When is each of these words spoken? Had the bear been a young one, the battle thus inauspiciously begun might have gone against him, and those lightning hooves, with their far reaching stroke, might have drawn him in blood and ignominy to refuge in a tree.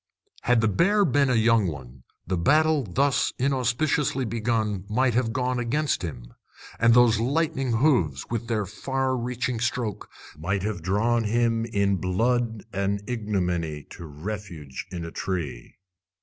Had 0.41 0.61
the 0.61 0.67
bear 0.67 1.05
been 1.05 1.29
a 1.29 1.35
young 1.35 1.67
one, 1.67 2.01
the 2.25 2.35
battle 2.35 2.83
thus 2.83 3.31
inauspiciously 3.37 4.25
begun 4.25 4.83
might 4.89 5.13
have 5.13 5.31
gone 5.31 5.59
against 5.59 6.01
him, 6.01 6.33
and 6.79 6.95
those 6.95 7.19
lightning 7.19 7.73
hooves, 7.73 8.25
with 8.27 8.47
their 8.47 8.65
far 8.65 9.15
reaching 9.15 9.59
stroke, 9.59 10.09
might 10.35 10.63
have 10.63 10.81
drawn 10.81 11.25
him 11.25 11.65
in 11.65 11.97
blood 11.97 12.63
and 12.73 13.03
ignominy 13.05 13.83
to 13.91 14.07
refuge 14.07 14.87
in 14.89 15.05
a 15.05 15.11
tree. 15.11 15.75